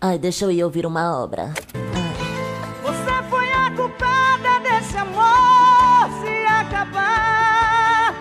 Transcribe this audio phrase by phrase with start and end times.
[0.00, 1.52] Ai, deixa eu ir ouvir uma obra.
[2.82, 8.14] Você foi a culpada desse amor se acabar.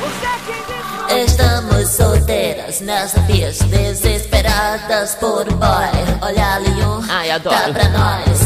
[0.00, 1.32] Você que disse.
[1.32, 6.18] Estamos solteiras nessa pista, desesperadas por um boy.
[6.20, 7.56] Olha ali um, Ai, adoro.
[7.56, 8.38] tá pra nós.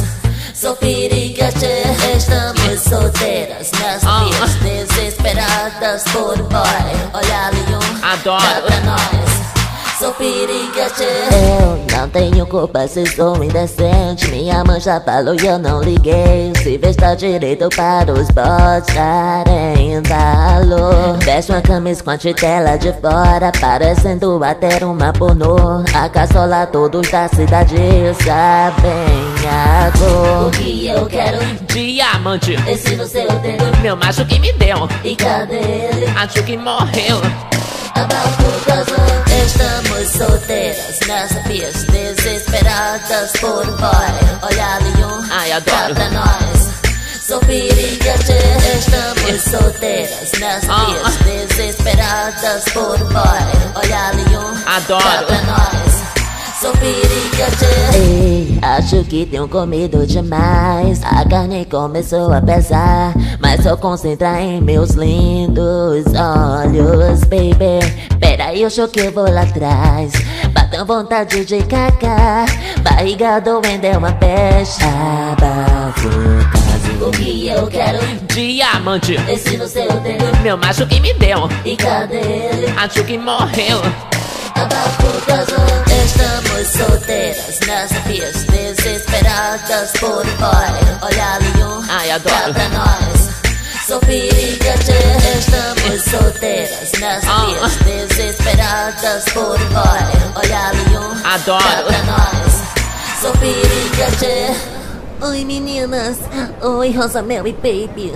[0.55, 1.83] Sou tchê.
[2.17, 4.25] Estamos solteiras nessa Ah.
[4.27, 7.11] pista, desesperadas por um boy.
[7.15, 8.43] Olha ali um, Adoro.
[8.43, 9.50] tá pra nós.
[10.01, 10.17] Sou.
[10.19, 14.31] Eu não tenho culpa se sou indecente.
[14.31, 16.55] Minha mãe já falou e eu não liguei.
[16.63, 21.19] Se vesta direito para os bots darem valor.
[21.23, 25.85] Veste uma camisa com a titela de fora, parecendo até uma pornô.
[25.95, 27.77] A caçola todos da cidade
[28.25, 30.47] sabem a cor.
[30.47, 31.37] O que eu quero,
[31.67, 33.65] Diamante, esse no seu dedo.
[33.83, 34.89] meu macho que me deu.
[35.05, 36.07] E cadê ele?
[36.17, 37.21] Acho que morreu.
[38.09, 38.97] Casal.
[39.45, 44.39] Estamos solteiras nessa pista, desesperadas por um boy.
[44.43, 45.95] Olha ali um, Ai, adoro.
[45.95, 46.71] pra nós.
[47.21, 47.69] Sou tchê.
[48.79, 50.87] Estamos solteiras nessa Ah.
[50.87, 53.73] pista, desesperadas por um boy.
[53.75, 55.27] Olha ali um, Adoro.
[55.27, 56.01] pra nós.
[57.95, 61.01] Ei, acho que tenho comido demais.
[61.05, 63.15] A carne começou a pesar.
[63.41, 66.05] Mas só concentra em meus lindos
[66.81, 67.81] olhos, baby.
[68.21, 70.13] Peraí, eu choquei, eu vou lá atrás.
[70.53, 72.47] Bateu vontade de cagar.
[72.83, 74.85] Barriga doendo é uma pecha.
[75.33, 76.09] Abafo,
[76.53, 77.07] caso.
[77.07, 77.99] O que eu quero?
[78.29, 80.25] Diamante, Esse no seu dedo.
[80.43, 81.49] meu macho que me deu.
[81.65, 82.73] E cadê ele?
[82.77, 83.81] Acho que morreu.
[84.55, 85.55] Abafo, caso.
[86.05, 90.99] Estamos solteiras nessa pista, desesperadas por um boy.
[91.03, 92.53] Olha ali um, Ai, adoro.
[92.53, 93.31] pra nós.
[93.81, 94.05] Estamos
[97.03, 97.47] Ah.
[97.47, 100.35] pista, desesperadas por boy.
[100.37, 101.87] Olha ali um, Adoro.
[101.87, 102.63] pra nós.
[103.21, 103.33] Sou
[104.19, 104.55] tchê.
[105.23, 106.19] Oi meninas,
[106.61, 108.13] oi Rosa Mel e Baby.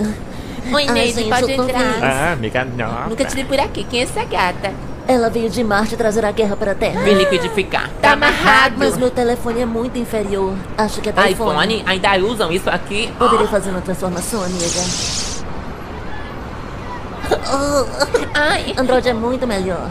[0.71, 2.03] Oi, Neide, gente, pode entrar.
[2.03, 3.09] Ah, amiga nova.
[3.09, 3.83] Nunca te vi por aqui.
[3.83, 4.71] Quem é essa gata?
[5.07, 7.01] Ela veio de Marte trazer a guerra para a Terra.
[7.01, 7.89] Vem liquidificar.
[8.01, 8.75] Tá amarrado.
[8.77, 10.55] Mas meu telefone é muito inferior.
[10.77, 11.31] Acho que é iPhone.
[11.31, 13.11] iPhone, ainda usam isso aqui?
[13.17, 15.24] Poderia fazer uma transformação, amiga.
[17.47, 17.85] Oh,
[18.33, 19.89] Ai, Android é muito melhor.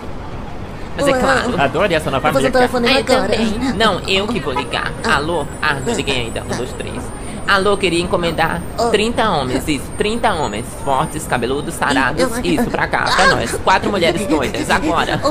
[0.97, 1.61] mas é claro.
[1.61, 2.59] Adorei essa nova fazer um amiga.
[2.59, 3.33] telefone Ai, eu agora.
[3.33, 3.59] também.
[3.77, 4.93] Não, eu que vou ligar.
[5.05, 5.47] Alô?
[5.63, 6.43] Ah, não liguei ainda.
[6.43, 7.03] Um, dois, três.
[7.47, 8.89] Alô, queria encomendar Oh.
[8.89, 13.53] 30 homens, isso, 30 homens, fortes, cabeludos, sarados, isso, pra cá, pra nós.
[13.63, 15.21] Quatro mulheres doidas, agora.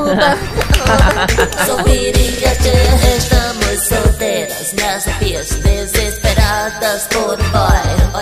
[3.17, 8.12] Estamos solteiras nessa pista, desesperadas por um boy.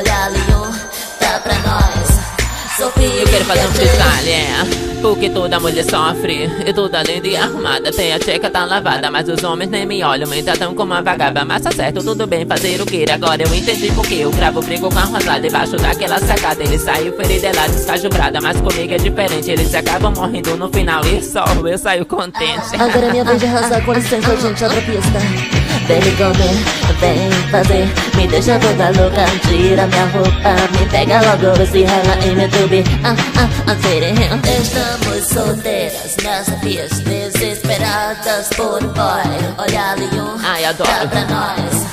[3.51, 5.01] Fazer um freestyle, é.
[5.01, 7.91] Porque toda mulher sofre, e toda linda e arrumada.
[7.91, 11.01] Tem a tcheca tá lavada, mas os homens nem me olham, me tratam como uma
[11.01, 11.43] vagaba.
[11.43, 13.03] Mas tá certo, tudo bem, fazer o que?
[13.11, 16.63] Agora eu entendi porque eu cravo brigo com a rosada debaixo daquela sacada.
[16.63, 19.51] Ele saiu ferido, ela descajubrada, mas comigo é diferente.
[19.51, 22.75] Eles acabam morrendo no final e só eu saio contente.
[22.79, 25.60] Agora é minha vez de arrasar, com licença, gente, outra pista.
[25.91, 26.55] Vem comer,
[27.01, 27.85] vem fazer,
[28.15, 32.81] me deixa toda louca, tira minha roupa, me pega logo, se rala em meu tube.
[33.03, 34.61] Ah, ah, ah.
[34.61, 39.53] Estamos solteiras nessa pista, desesperadas por boy.
[39.57, 41.09] Olha ali um, Ai, adoro.
[41.09, 41.85] pra nós.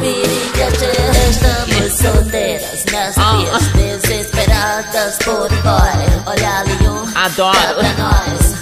[0.00, 1.28] Periga, tchê.
[1.28, 3.36] Estamos solteiras nessa Ah.
[3.36, 6.22] pista, desesperadas por boy.
[6.24, 7.74] Olha ali um, Adoro.
[7.74, 8.56] pra nós.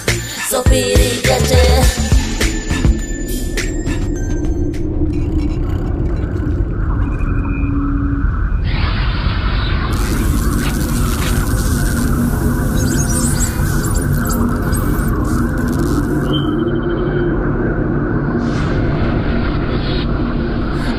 [0.68, 2.05] Periga, tchê.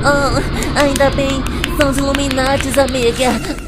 [0.09, 1.44] Oh, ainda bem,
[1.75, 3.66] são os Illuminates, amiga.